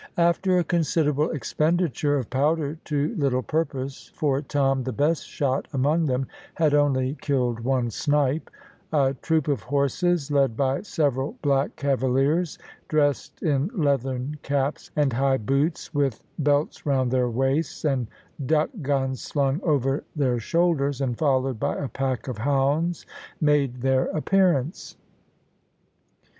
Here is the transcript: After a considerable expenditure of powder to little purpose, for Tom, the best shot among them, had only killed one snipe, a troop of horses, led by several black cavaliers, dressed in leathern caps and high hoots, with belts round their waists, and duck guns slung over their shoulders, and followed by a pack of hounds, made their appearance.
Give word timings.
After 0.17 0.57
a 0.57 0.63
considerable 0.63 1.29
expenditure 1.29 2.17
of 2.17 2.31
powder 2.31 2.79
to 2.85 3.13
little 3.17 3.43
purpose, 3.43 4.09
for 4.15 4.41
Tom, 4.41 4.81
the 4.81 4.91
best 4.91 5.27
shot 5.27 5.67
among 5.71 6.07
them, 6.07 6.25
had 6.55 6.73
only 6.73 7.15
killed 7.21 7.59
one 7.59 7.91
snipe, 7.91 8.49
a 8.91 9.13
troop 9.21 9.47
of 9.47 9.61
horses, 9.61 10.31
led 10.31 10.57
by 10.57 10.81
several 10.81 11.35
black 11.43 11.75
cavaliers, 11.75 12.57
dressed 12.87 13.43
in 13.43 13.67
leathern 13.75 14.39
caps 14.41 14.89
and 14.95 15.13
high 15.13 15.37
hoots, 15.37 15.93
with 15.93 16.23
belts 16.39 16.83
round 16.83 17.11
their 17.11 17.29
waists, 17.29 17.85
and 17.85 18.07
duck 18.43 18.71
guns 18.81 19.21
slung 19.21 19.61
over 19.61 20.03
their 20.15 20.39
shoulders, 20.39 20.99
and 20.99 21.19
followed 21.19 21.59
by 21.59 21.75
a 21.75 21.87
pack 21.87 22.27
of 22.27 22.39
hounds, 22.39 23.05
made 23.39 23.81
their 23.81 24.05
appearance. 24.07 24.97